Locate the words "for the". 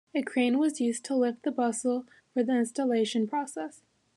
2.33-2.57